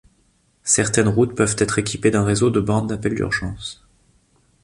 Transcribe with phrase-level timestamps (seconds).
[0.63, 3.85] Certaines routes peuvent être équipées d’un réseau de bornes d’appel d’urgence.